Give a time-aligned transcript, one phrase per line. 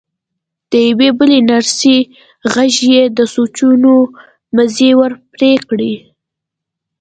[0.69, 1.97] د يوې بلې نرسې
[2.53, 3.93] غږ يې د سوچونو
[4.55, 5.79] مزی ور پرې کړ.